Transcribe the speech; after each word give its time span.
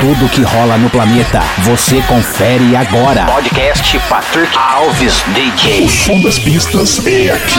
Tudo 0.00 0.30
que 0.30 0.40
rola 0.40 0.78
no 0.78 0.88
planeta, 0.88 1.42
você 1.58 2.00
confere 2.08 2.74
agora. 2.74 3.26
Podcast 3.26 3.98
Patrick 4.08 4.56
Alves 4.56 5.22
DJ. 5.34 5.90
Som 5.90 6.22
das 6.22 6.38
pistas 6.38 7.06
é 7.06 7.30
aqui. 7.32 7.58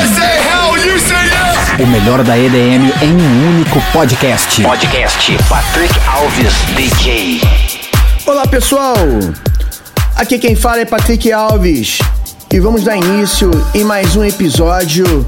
O 1.84 1.86
melhor 1.86 2.24
da 2.24 2.36
EDM 2.36 2.92
em 3.04 3.14
um 3.14 3.48
único 3.48 3.80
podcast. 3.94 4.60
Podcast 4.64 5.38
Patrick 5.48 5.94
Alves 6.08 6.54
DJ. 6.76 7.42
Olá 8.26 8.48
pessoal, 8.48 8.96
aqui 10.16 10.40
quem 10.40 10.56
fala 10.56 10.80
é 10.80 10.86
Patrick 10.86 11.32
Alves 11.32 12.00
e 12.52 12.60
vamos 12.60 12.84
dar 12.84 12.98
início 12.98 13.52
em 13.76 13.84
mais 13.84 14.16
um 14.16 14.24
episódio 14.24 15.28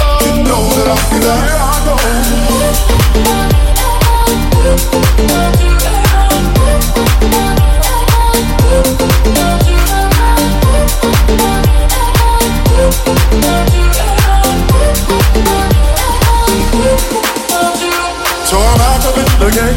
So 18.45 18.61
I'm 18.61 18.78
out 18.78 19.01
of 19.01 19.17
it 19.17 19.29
again. 19.41 19.73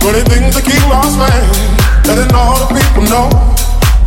Running 0.00 0.24
things 0.24 0.56
to 0.56 0.62
keep 0.64 0.80
lost 0.88 1.20
man. 1.20 1.44
Letting 2.08 2.32
all 2.32 2.56
the 2.56 2.72
people 2.72 3.04
know 3.04 3.28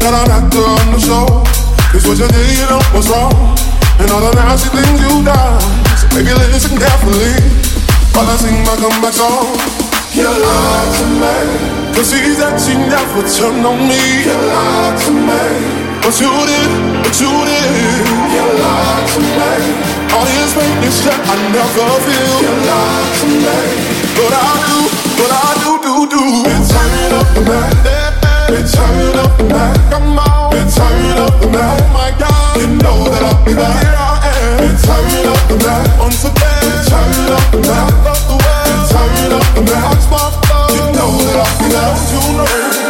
that 0.02 0.10
I'm 0.10 0.26
not 0.26 0.50
on 0.58 0.90
the 0.90 1.00
show. 1.00 1.46
Cause 1.94 2.02
what 2.10 2.18
you 2.18 2.26
did, 2.26 2.58
you 2.58 2.66
know 2.66 2.82
was 2.98 3.06
wrong. 3.14 3.54
And 4.02 4.10
all 4.10 4.26
the 4.26 4.34
nasty 4.34 4.74
things 4.74 4.98
you 5.06 5.22
done. 5.22 5.62
So 6.02 6.10
baby, 6.18 6.34
listen 6.50 6.74
carefully. 6.74 7.38
While 8.18 8.26
I 8.26 8.36
sing 8.42 8.58
my 8.66 8.74
comeback 8.74 9.14
song. 9.14 9.54
You 10.18 10.34
lied 10.34 10.92
to 10.98 11.06
me. 11.22 11.94
Cause 11.94 12.10
see 12.10 12.34
that 12.42 12.58
you 12.66 12.82
never 12.90 13.22
turned 13.38 13.66
on 13.70 13.86
me. 13.86 14.02
You 14.26 14.34
lied 14.34 14.98
to 15.06 15.12
me. 15.14 15.85
But 16.06 16.22
you 16.22 16.30
did, 16.30 16.70
but 17.02 17.18
you 17.18 17.34
did. 17.50 18.06
You 18.30 18.46
lied 18.62 19.10
to 19.10 19.20
me. 19.26 19.42
All 20.14 20.22
this 20.22 20.54
maintenance 20.54 21.02
that 21.02 21.18
I 21.18 21.34
never 21.50 21.90
feel. 22.06 22.46
You 22.46 22.54
lied 22.62 23.10
to 23.10 23.26
me. 23.26 23.58
But 24.14 24.38
I 24.38 24.54
do, 24.70 24.86
but 25.18 25.32
I 25.34 25.50
do, 25.66 25.72
do, 25.82 26.06
do. 26.06 26.22
It's 26.46 26.70
turning 26.70 27.10
up 27.10 27.26
the 27.34 27.42
night. 27.50 27.74
It's 28.54 28.70
turning 28.78 29.18
up 29.18 29.34
the 29.34 29.50
night. 29.50 29.82
Come 29.90 30.22
on. 30.22 30.54
It's 30.54 30.78
turning 30.78 31.18
up 31.26 31.42
the 31.42 31.50
night. 31.50 31.82
Oh 31.82 31.90
my 31.90 32.14
God. 32.22 32.54
You 32.54 32.70
know 32.86 33.10
that 33.10 33.26
I'll 33.26 33.42
be 33.42 33.58
back. 33.58 33.74
Here 33.82 33.98
I 33.98 34.30
am. 34.30 34.62
It's 34.62 34.86
turning 34.86 35.26
up 35.26 35.42
the 35.50 35.58
night. 35.58 35.90
Once 35.98 36.22
again. 36.22 36.70
It's 36.70 36.86
turning 36.86 37.34
up 37.34 37.50
the 37.50 37.66
night. 37.66 37.82
I 37.82 38.06
love 38.06 38.22
the 38.30 38.38
way. 38.46 38.62
It's 38.78 38.94
turning 38.94 39.34
up 39.34 39.48
the 39.58 39.62
night. 39.74 39.90
I 39.90 39.98
spark 40.06 40.38
love. 40.54 40.70
You 40.70 40.86
know 41.02 41.18
that 41.18 41.38
I'll 41.42 41.58
be 41.58 41.66
back. 41.74 41.98
You 42.14 42.30
know. 42.38 42.85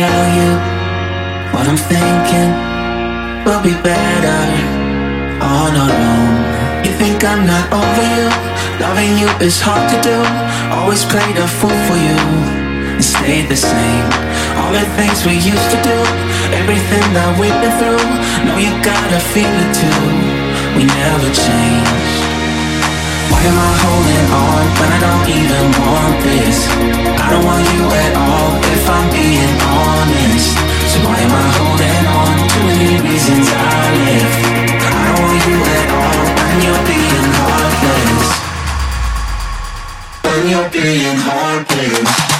tell 0.00 0.28
you 0.40 0.52
what 1.52 1.68
I'm 1.68 1.76
thinking 1.76 2.50
will 3.44 3.60
be 3.60 3.76
better 3.84 4.42
on 5.44 5.70
our 5.76 5.92
own. 5.92 6.32
You 6.84 6.92
think 6.96 7.20
I'm 7.20 7.44
not 7.44 7.66
over 7.68 8.06
you? 8.16 8.28
Loving 8.80 9.12
you 9.20 9.28
is 9.44 9.60
hard 9.60 9.84
to 9.92 9.98
do. 10.00 10.16
Always 10.72 11.04
played 11.04 11.36
a 11.36 11.48
fool 11.58 11.78
for 11.88 11.98
you 12.08 12.20
and 12.96 13.04
stayed 13.04 13.48
the 13.52 13.60
same. 13.60 14.08
All 14.56 14.72
the 14.72 14.88
things 14.96 15.18
we 15.28 15.36
used 15.36 15.68
to 15.74 15.78
do, 15.84 15.98
everything 16.56 17.04
that 17.16 17.36
we've 17.36 17.60
been 17.60 17.76
through. 17.80 18.06
Know 18.46 18.56
you 18.56 18.72
gotta 18.80 19.20
feel 19.34 19.52
it 19.64 19.70
too. 19.82 20.04
We 20.76 20.82
never 20.88 21.28
change. 21.44 22.19
Why 23.30 23.40
am 23.46 23.58
I 23.58 23.72
holding 23.82 24.26
on 24.34 24.64
when 24.78 24.90
I 24.90 24.98
don't 25.06 25.26
even 25.38 25.66
want 25.86 26.16
this? 26.26 26.58
I 27.22 27.26
don't 27.30 27.44
want 27.46 27.62
you 27.72 27.82
at 27.86 28.14
all 28.18 28.50
if 28.74 28.82
I'm 28.90 29.06
being 29.14 29.54
honest. 29.62 30.50
So 30.90 30.98
why 31.06 31.18
am 31.22 31.30
I 31.30 31.46
holding 31.58 32.04
on? 32.10 32.34
Too 32.50 32.64
many 32.66 32.92
reasons 33.06 33.46
I 33.46 33.80
live. 34.02 34.32
I 34.82 35.02
don't 35.06 35.20
want 35.22 35.40
you 35.46 35.58
at 35.78 35.88
all 35.94 36.24
when 36.38 36.56
you're 36.66 36.84
being 36.90 37.26
heartless. 37.38 38.26
When 40.26 40.42
you're 40.50 40.70
being 40.70 41.18
heartless. 41.22 42.39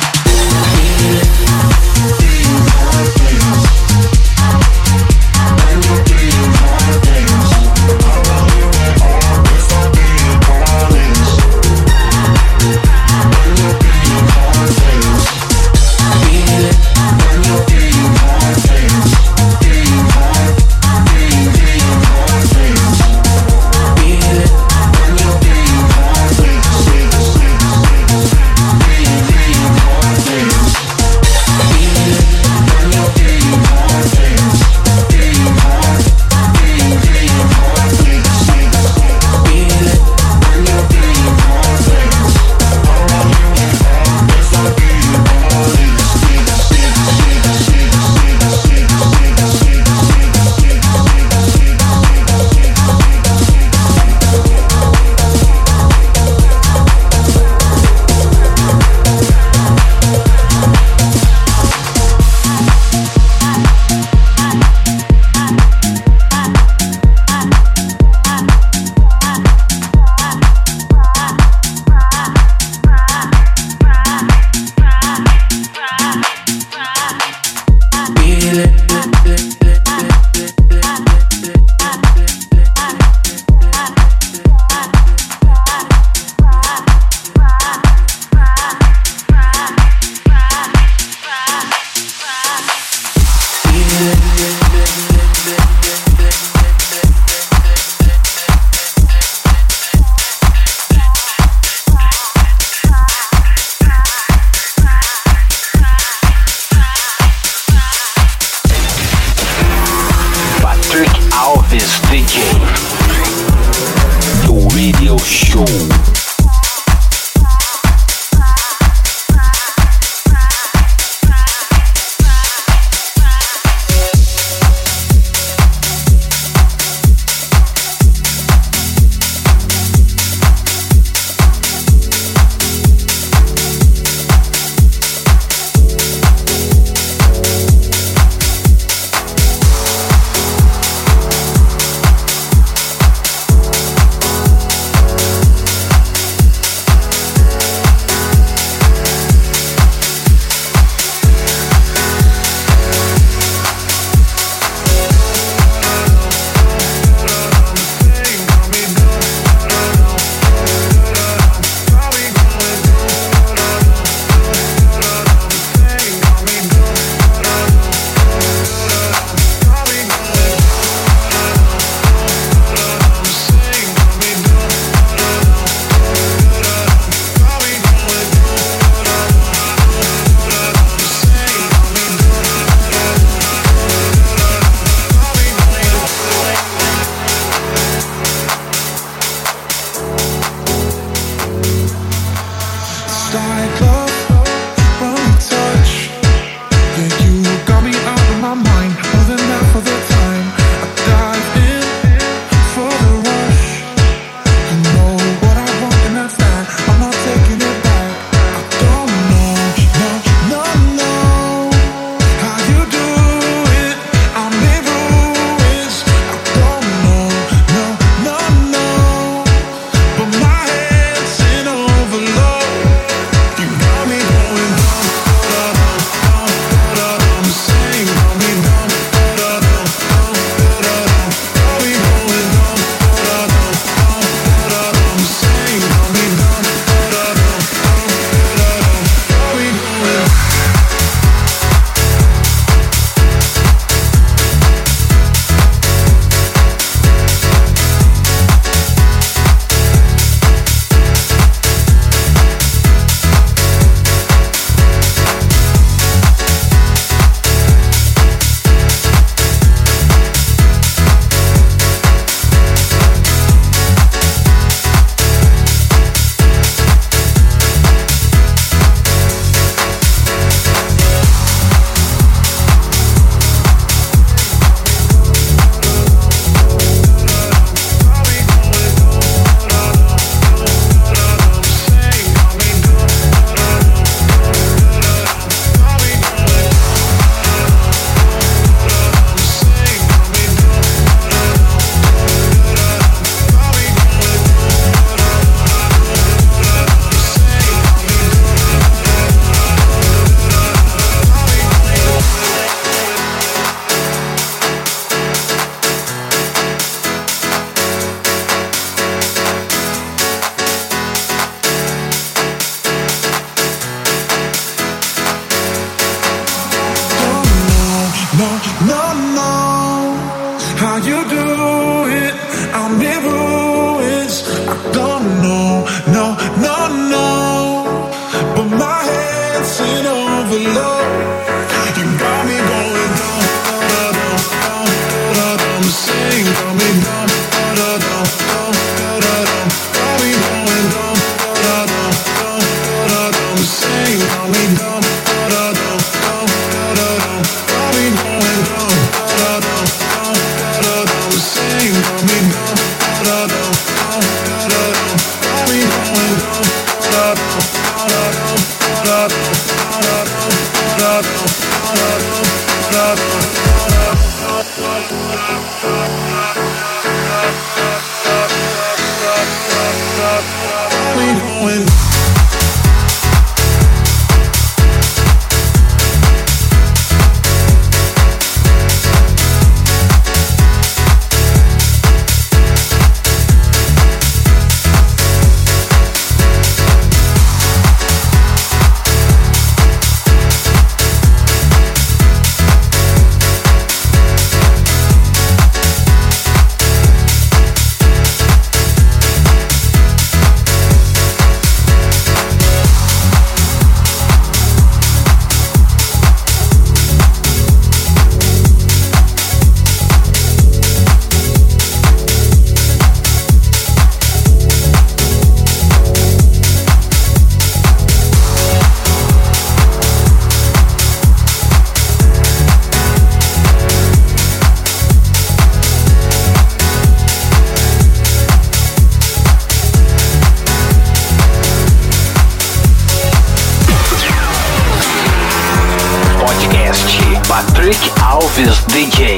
Patrick 437.91 438.15
Alves 438.23 438.87
DJ. 438.87 439.37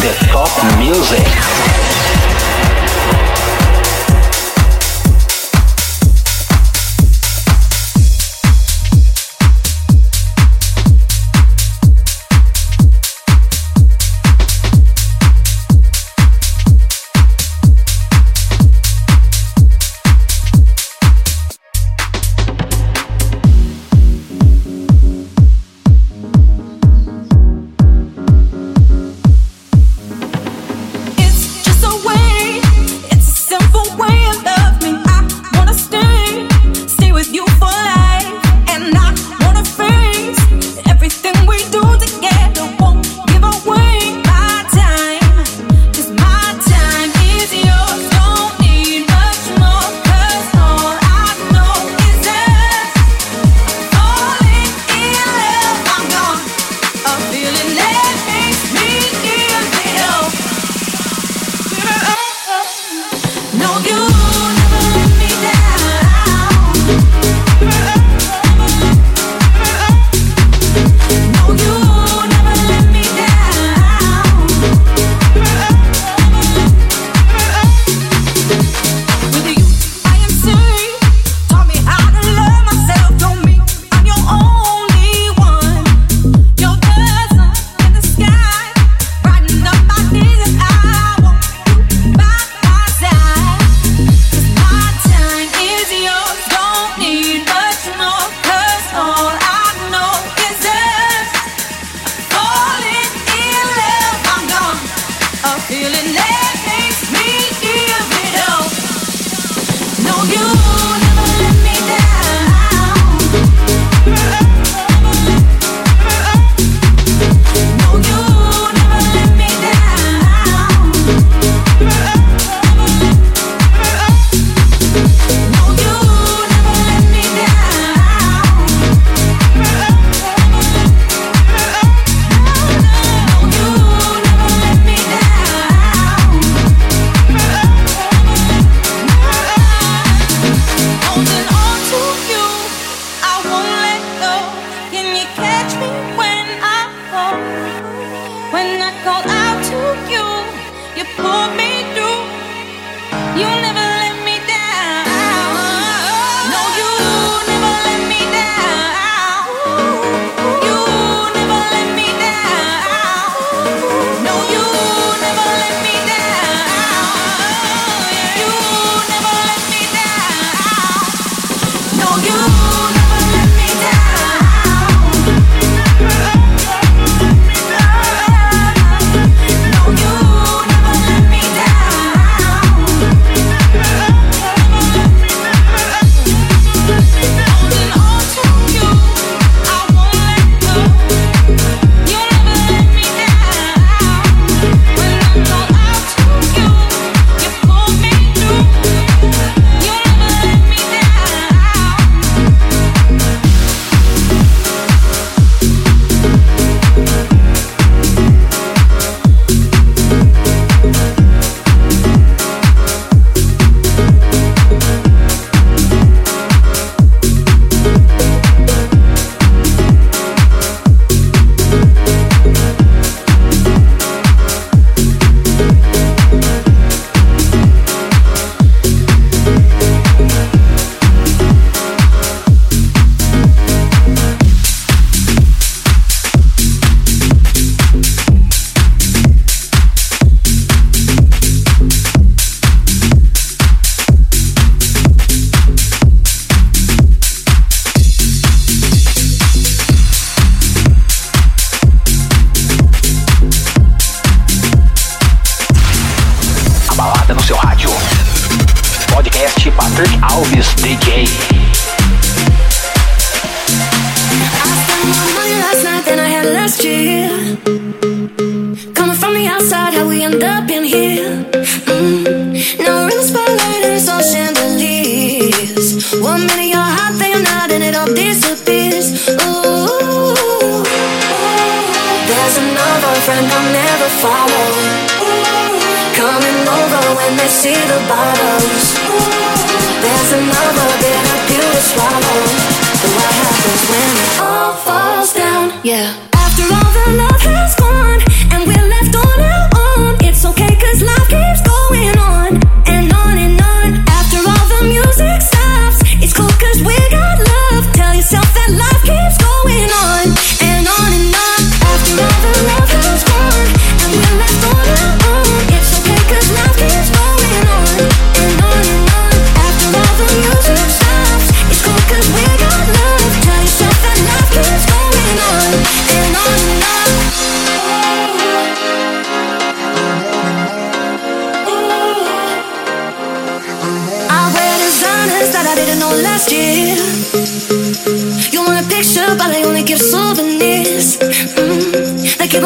The 0.00 0.26
top 0.32 0.78
music. 0.78 1.85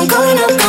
I'm 0.01 0.09
going 0.09 0.39
up 0.39 0.60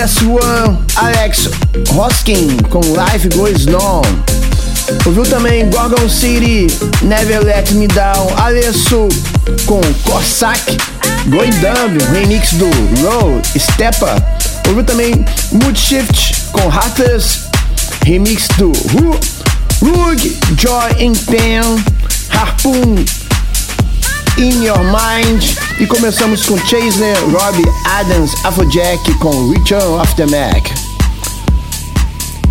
É 0.00 0.04
PS1, 0.04 0.78
Alex 0.96 1.50
Hoskin 1.94 2.56
com 2.70 2.80
Life 2.80 3.28
Goes 3.36 3.66
On. 3.66 4.00
Ouviu 5.04 5.24
também 5.24 5.68
Gorgon 5.68 6.08
City, 6.08 6.68
Never 7.02 7.44
Let 7.44 7.70
Me 7.72 7.86
Down, 7.86 8.34
Alessu 8.38 9.10
com 9.66 9.82
Cossack, 10.04 10.78
Goidamb, 11.26 11.98
remix 12.14 12.54
do 12.54 12.70
Low, 13.02 13.42
Stepa. 13.58 14.16
Ouviu 14.68 14.84
também 14.84 15.22
Moodshift 15.52 16.50
com 16.52 16.66
Hatters, 16.68 17.40
remix 18.02 18.48
do 18.56 18.72
Rug, 19.82 20.38
Joy 20.56 21.04
in 21.04 21.12
Pain, 21.14 21.84
Harpoon 22.30 23.04
In 24.38 24.62
Your 24.64 24.78
Mind. 24.78 25.42
E 25.78 25.86
começamos 25.86 26.44
com 26.44 26.56
Chasner, 26.58 27.16
Robbie 27.30 27.64
Adams, 27.86 28.32
Afrojack 28.44 29.12
com 29.14 29.50
Return 29.50 30.00
of 30.00 30.14
the 30.14 30.26
Mac. 30.26 30.66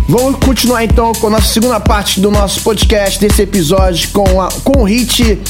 Vamos 0.08 0.38
continuar 0.44 0.84
então 0.84 1.12
com 1.12 1.28
a 1.28 1.30
nossa 1.30 1.46
segunda 1.46 1.78
parte 1.78 2.20
do 2.20 2.30
nosso 2.30 2.60
podcast 2.62 3.20
desse 3.20 3.42
episódio 3.42 4.08
com, 4.10 4.40
a, 4.40 4.48
com 4.64 4.82
o 4.82 4.84
hit 4.84 5.40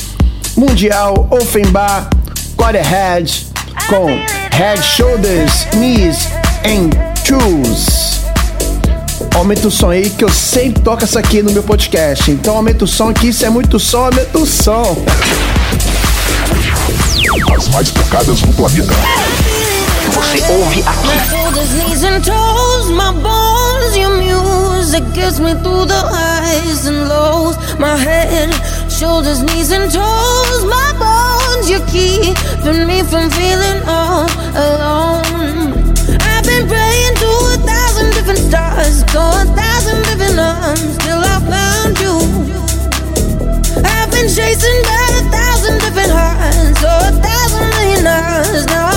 mundial 0.56 1.26
Offenbar, 1.30 2.10
Quarterhead, 2.56 3.46
com 3.88 4.06
Head, 4.54 4.82
Shoulders, 4.82 5.66
Knees 5.72 6.28
and 6.64 6.90
Shoes. 7.24 8.20
Aumenta 9.34 9.68
o 9.68 9.70
som 9.70 9.90
aí 9.90 10.10
que 10.10 10.24
eu 10.24 10.28
sempre 10.28 10.82
toco 10.82 11.04
essa 11.04 11.20
aqui 11.20 11.42
no 11.42 11.50
meu 11.52 11.62
podcast. 11.62 12.30
Então 12.30 12.56
aumenta 12.56 12.84
o 12.84 12.88
som 12.88 13.12
que 13.12 13.28
isso 13.28 13.44
é 13.46 13.50
muito 13.50 13.78
som, 13.78 14.06
aumenta 14.06 14.38
o 14.38 14.46
som. 14.46 14.96
As 17.56 17.68
mais 17.68 17.90
tocadas 17.90 18.42
no 18.42 18.52
planeta. 18.52 18.92
Você 20.12 20.52
ouve 20.52 20.82
aqui. 20.86 21.30
shoulders, 21.30 21.72
knees, 21.74 22.02
and 22.02 22.24
toes. 22.24 22.90
My 22.90 23.12
bones, 23.12 23.96
your 23.96 24.16
music 24.16 25.04
keeping 25.14 25.44
me 25.44 25.52
through 25.62 25.86
the 25.86 26.02
highs 26.10 26.86
and 26.86 27.08
lows. 27.08 27.56
My 27.78 27.96
head, 27.96 28.50
shoulders, 28.90 29.42
knees 29.42 29.70
and 29.70 29.90
toes, 29.90 30.64
my 30.64 30.90
bones, 30.98 31.70
you 31.70 31.80
keep 31.86 32.34
me 32.86 33.02
from 33.02 33.30
feeling 33.30 33.80
all 33.86 34.26
alone. 34.54 35.86
I've 36.30 36.44
been 36.44 36.66
praying 36.66 37.14
to 37.22 37.30
a 37.54 37.58
thousand 37.70 38.10
different 38.14 38.40
stars, 38.40 39.04
to 39.14 39.20
a 39.20 39.44
thousand 39.54 40.02
different 40.08 40.38
arms, 40.38 40.98
till 40.98 41.20
I 41.20 41.36
found 41.52 41.94
you. 42.04 42.16
I've 43.84 44.10
been 44.10 44.28
chasing 44.28 44.80
by 44.82 45.06
a 45.14 45.22
thousand 45.30 45.78
So 46.00 46.88
a 46.88 47.12
thousand 47.12 47.68
million 47.70 48.06
eyes 48.06 48.66
now. 48.66 48.89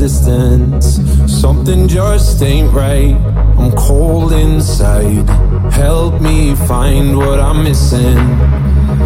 Distance. 0.00 0.96
Something 1.30 1.86
just 1.86 2.40
ain't 2.42 2.72
right. 2.72 3.14
I'm 3.60 3.70
cold 3.72 4.32
inside. 4.32 5.28
Help 5.72 6.22
me 6.22 6.54
find 6.54 7.18
what 7.18 7.38
I'm 7.38 7.62
missing. 7.62 8.16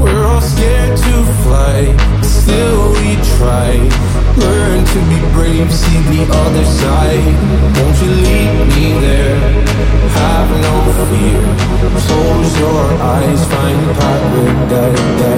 We're 0.01 0.25
all 0.25 0.41
scared 0.41 0.97
to 0.97 1.15
fly, 1.43 1.79
still 2.23 2.93
we 2.99 3.11
try. 3.35 3.71
Learn 4.39 4.85
to 4.95 4.99
be 5.11 5.19
brave, 5.35 5.69
see 5.73 6.01
the 6.15 6.23
other 6.43 6.65
side. 6.65 7.27
Won't 7.77 7.97
you 8.03 8.13
lead 8.27 8.55
me 8.75 8.87
there? 9.07 9.39
Have 10.21 10.51
no 10.67 10.75
fear. 11.11 11.43
Close 12.07 12.53
your 12.61 12.85
eyes, 13.03 13.41
find 13.53 13.83
paradise. 13.99 15.34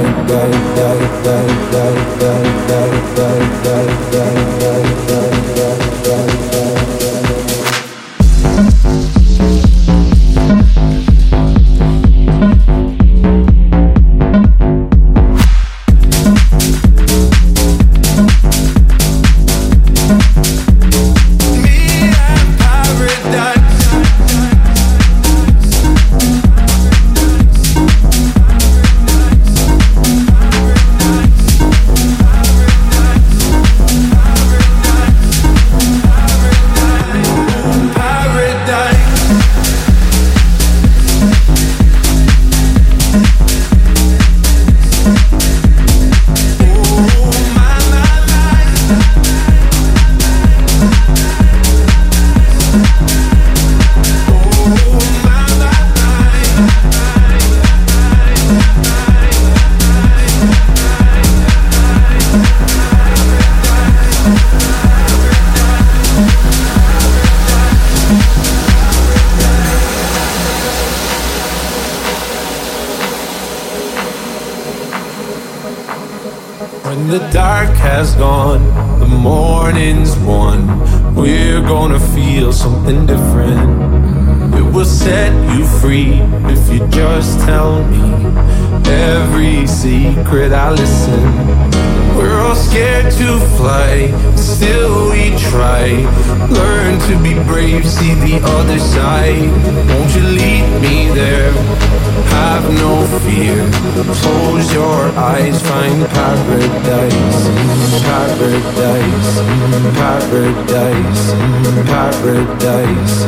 Paradise, 112.12 113.24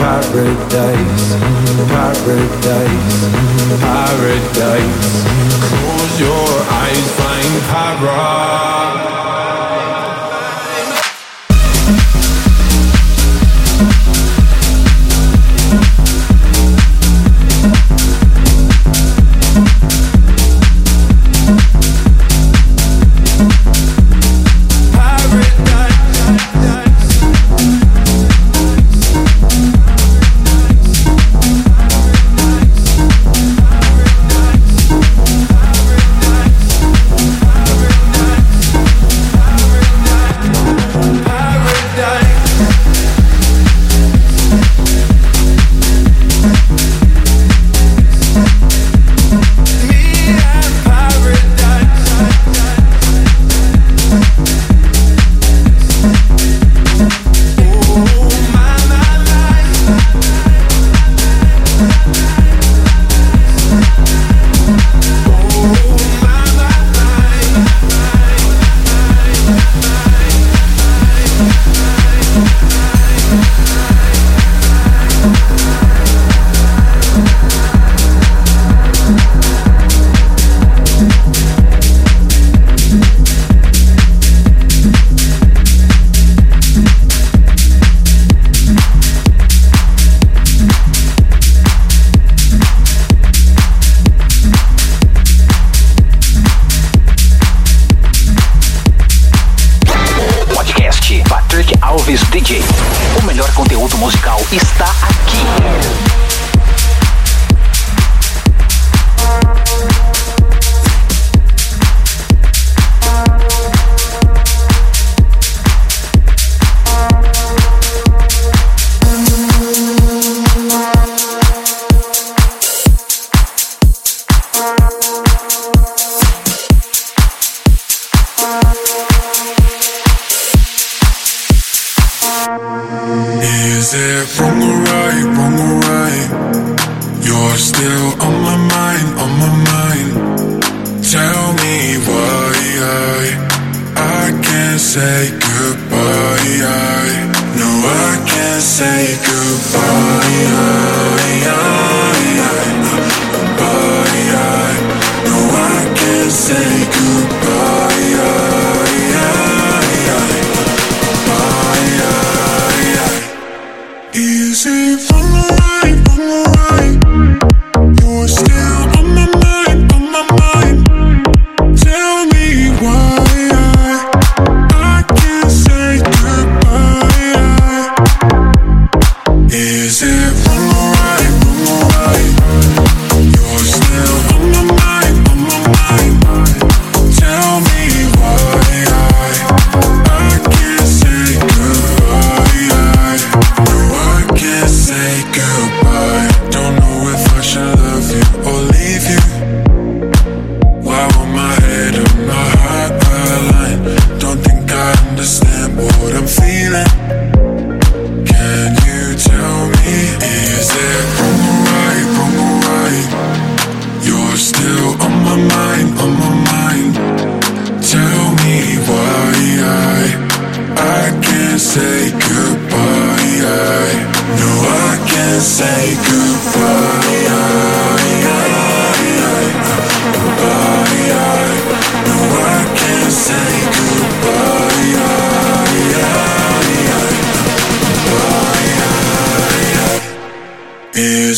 paradise, 0.00 1.26
paradise, 1.92 3.18
paradise. 3.84 5.24
Close 5.68 6.20
your 6.20 6.48
eyes, 6.70 7.10
find 7.18 7.54
paradise. 7.68 9.13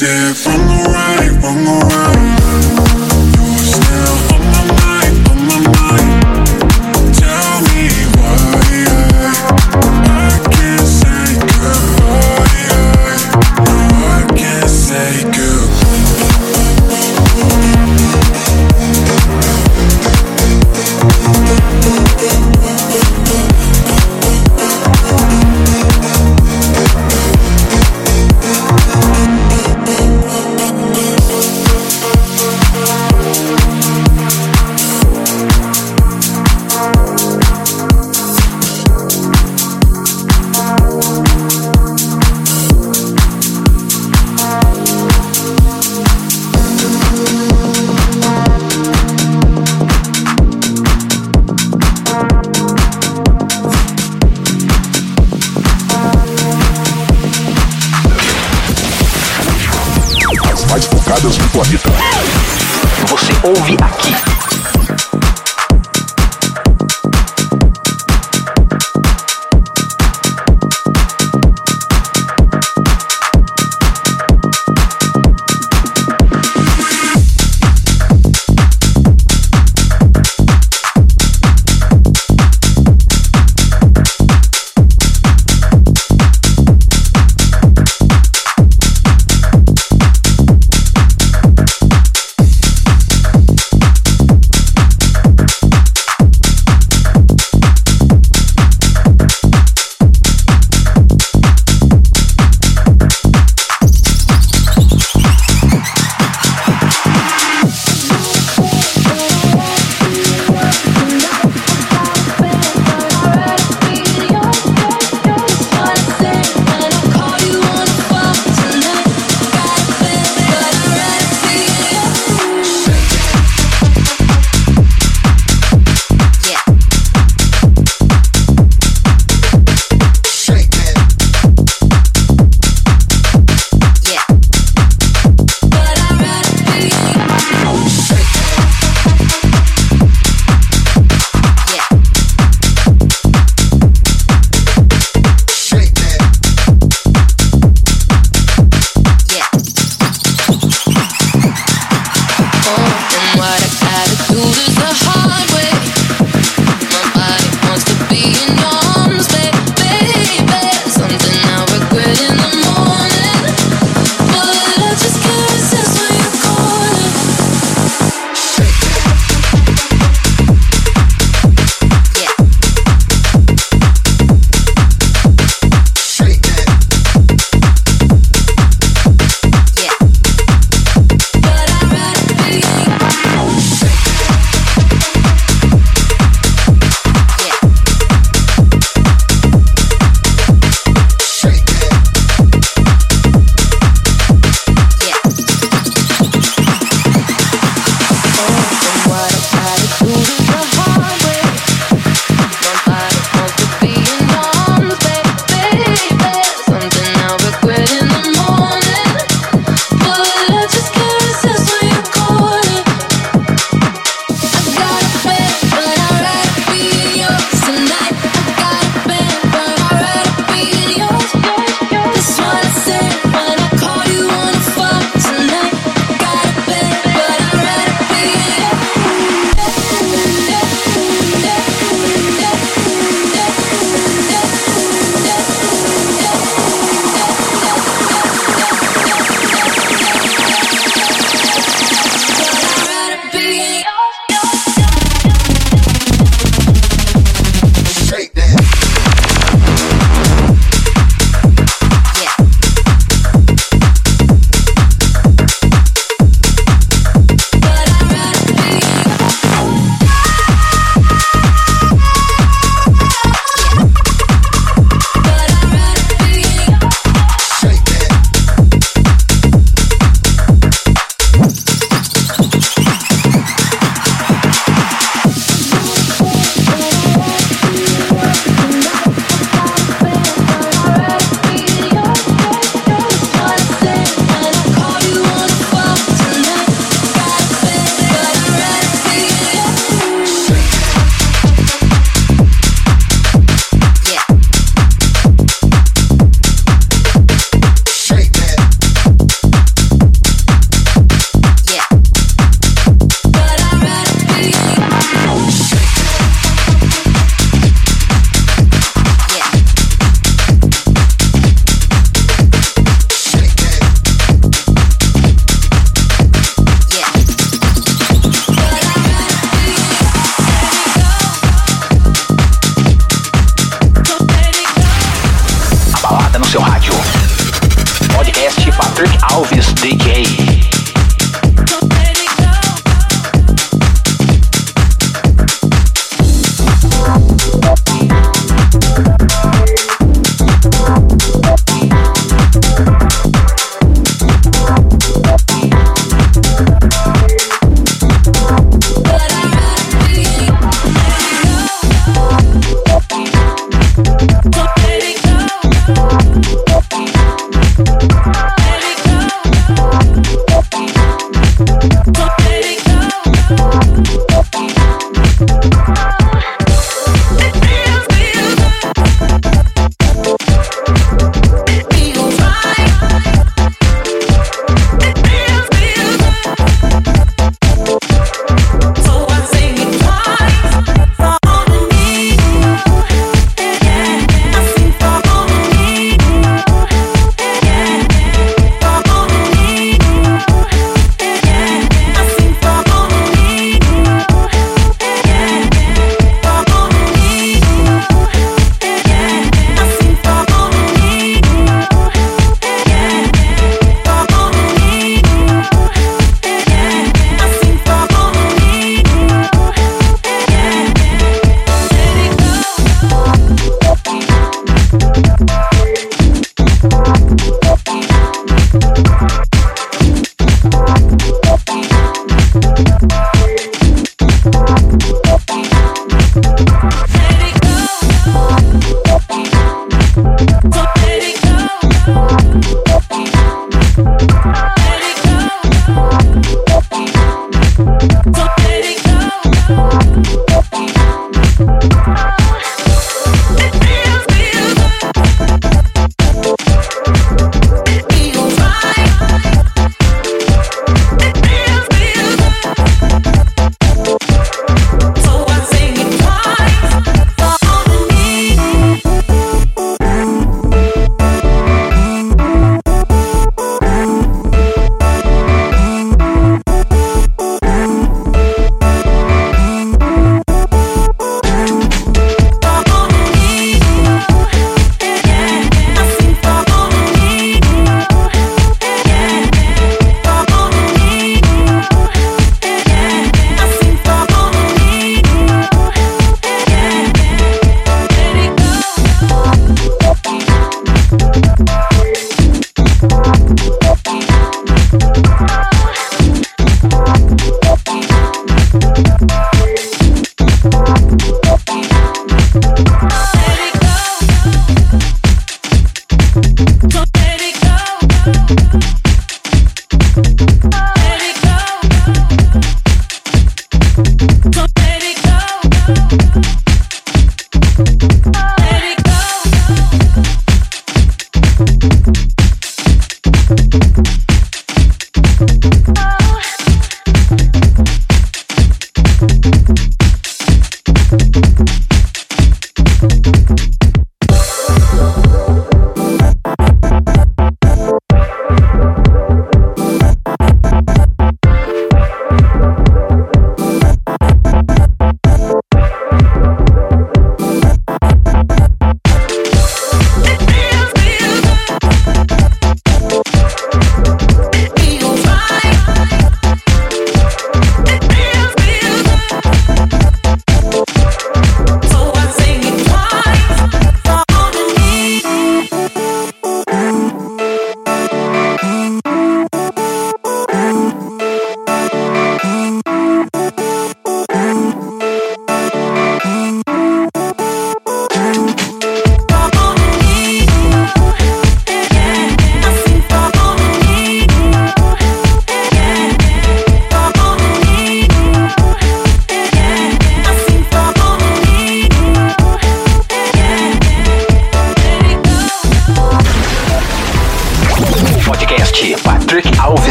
said, 0.00 0.34
from 0.34 0.66
the 0.66 0.82
right, 0.88 1.28
from 1.42 1.62
the 1.62 1.78
right. 1.92 2.29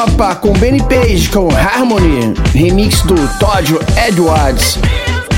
Propa 0.00 0.34
com 0.36 0.54
Benny 0.54 0.82
Page 0.84 1.28
com 1.28 1.50
Harmony, 1.54 2.32
remix 2.54 3.02
do 3.02 3.14
Todd 3.38 3.78
Edwards. 4.08 4.78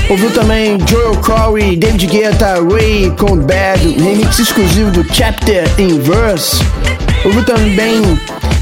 Ouviu 0.09 0.31
também 0.31 0.77
Joel 0.87 1.17
Corey, 1.17 1.75
David 1.75 2.07
Guetta, 2.07 2.55
Ray 2.71 3.11
com 3.19 3.35
Bad, 3.35 3.85
remix 3.85 4.39
exclusivo 4.39 4.89
do 4.91 5.03
Chapter 5.13 5.69
in 5.77 5.99
Verse. 5.99 6.63
Ouviu 7.25 7.43
também 7.43 8.01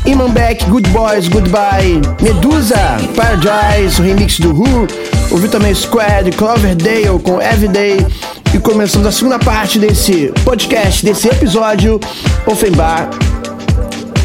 Iman 0.07 0.31
Beck, 0.31 0.65
Good 0.65 0.89
Boys, 0.89 1.27
Goodbye, 1.27 2.01
Medusa, 2.19 2.97
Paradise, 3.15 4.01
o 4.01 4.03
remix 4.03 4.39
do 4.39 4.49
Who. 4.49 4.87
Ouviu 5.29 5.49
também 5.49 5.75
Squad, 5.75 6.31
Cloverdale 6.35 7.19
com 7.23 7.39
Everyday. 7.39 8.03
E 8.55 8.57
começamos 8.57 9.05
a 9.05 9.11
segunda 9.11 9.37
parte 9.37 9.77
desse 9.77 10.33
podcast, 10.43 11.05
desse 11.05 11.27
episódio, 11.27 11.99
Offenbar, 12.47 13.07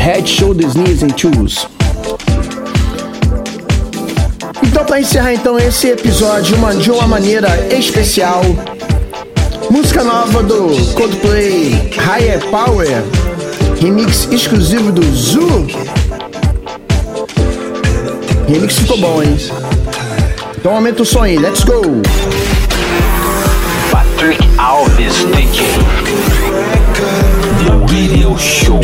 Head, 0.07 0.29
Shoulders, 0.29 0.77
Knees 0.77 1.03
and 1.03 1.09
Toes. 1.09 1.67
Então, 4.63 4.85
para 4.85 5.01
encerrar 5.01 5.35
então 5.35 5.59
esse 5.59 5.89
episódio 5.89 6.55
uma, 6.55 6.77
de 6.77 6.93
uma 6.93 7.09
maneira 7.09 7.49
especial, 7.75 8.41
música 9.69 10.05
nova 10.05 10.45
do 10.45 10.69
Coldplay, 10.95 11.91
Higher 11.91 12.41
Power, 12.53 12.87
remix 13.81 14.29
exclusivo 14.31 14.93
do 14.93 15.03
Zoo. 15.13 15.67
Remix 18.47 18.79
ficou 18.79 18.99
bom, 18.99 19.25
hein? 19.25 19.37
Então 20.57 20.73
aumenta 20.77 21.03
o 21.03 21.05
som 21.05 21.25
aí, 21.25 21.37
let's 21.37 21.65
go! 21.65 21.83
Patrick 23.91 24.39
Alves 24.57 25.25
DJ. 25.35 25.67
The 27.65 27.93
Radio 27.93 28.39
Show. 28.39 28.79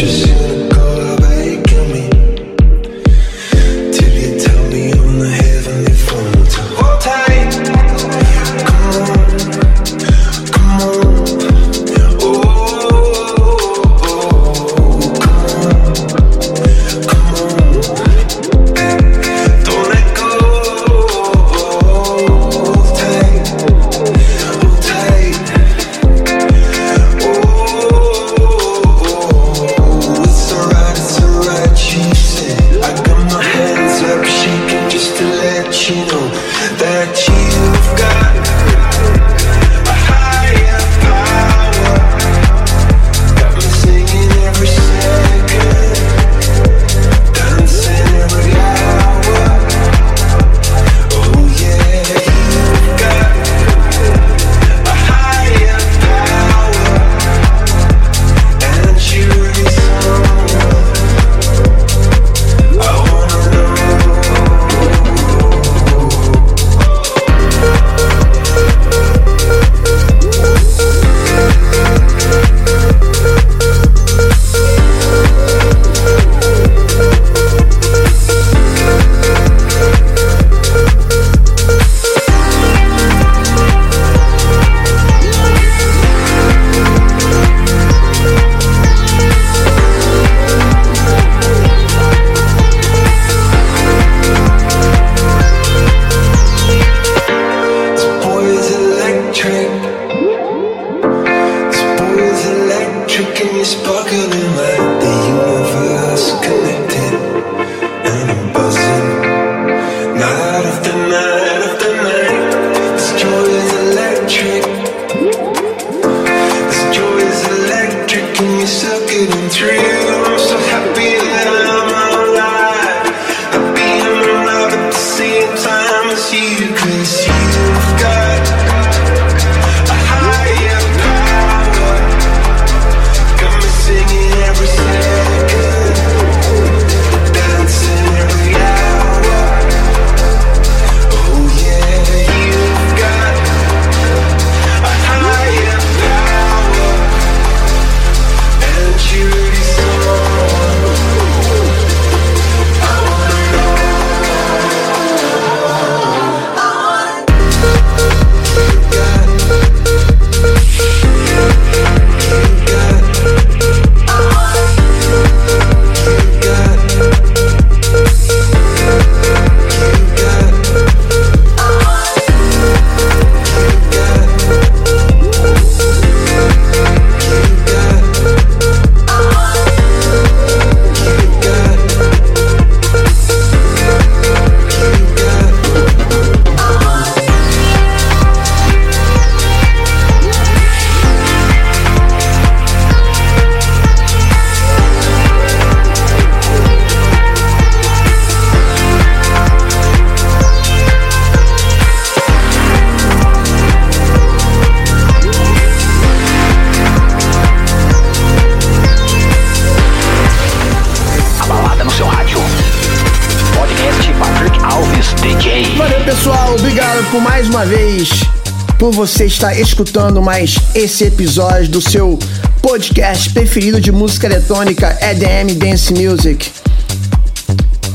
Estar 219.43 219.59
escutando 219.59 220.23
mais 220.23 220.55
esse 220.73 221.03
episódio 221.03 221.69
do 221.69 221.81
seu 221.81 222.17
podcast 222.61 223.29
preferido 223.31 223.81
de 223.81 223.91
música 223.91 224.29
eletrônica 224.29 224.97
EDM 225.01 225.59
Dance 225.59 225.93
Music. 225.93 226.49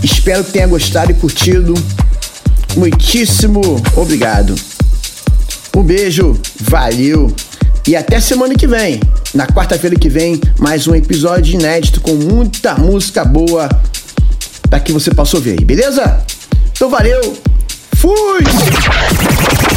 Espero 0.03 0.43
que 0.43 0.51
tenha 0.51 0.67
gostado 0.67 1.11
e 1.11 1.13
curtido. 1.13 1.73
Muitíssimo 2.75 3.61
obrigado. 3.95 4.55
Um 5.73 5.83
beijo, 5.83 6.37
valeu 6.59 7.33
e 7.87 7.95
até 7.95 8.19
semana 8.19 8.53
que 8.53 8.67
vem. 8.67 8.99
Na 9.33 9.47
quarta-feira 9.47 9.95
que 9.95 10.09
vem, 10.09 10.41
mais 10.59 10.85
um 10.85 10.93
episódio 10.93 11.53
inédito 11.53 12.01
com 12.01 12.15
muita 12.15 12.75
música 12.75 13.23
boa 13.23 13.69
para 14.69 14.81
que 14.81 14.91
você 14.91 15.11
possa 15.11 15.37
ouvir 15.37 15.51
aí, 15.51 15.63
beleza? 15.63 16.25
Então 16.73 16.89
valeu, 16.89 17.37
fui! 17.95 18.43